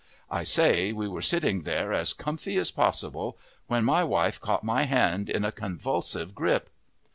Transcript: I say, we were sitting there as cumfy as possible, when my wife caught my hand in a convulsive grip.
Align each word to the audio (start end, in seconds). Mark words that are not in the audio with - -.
I 0.31 0.43
say, 0.43 0.91
we 0.91 1.07
were 1.07 1.21
sitting 1.21 1.61
there 1.61 1.93
as 1.93 2.11
cumfy 2.11 2.57
as 2.57 2.71
possible, 2.71 3.37
when 3.67 3.85
my 3.85 4.03
wife 4.03 4.41
caught 4.41 4.63
my 4.63 4.85
hand 4.85 5.29
in 5.29 5.45
a 5.45 5.51
convulsive 5.51 6.33
grip. 6.33 6.71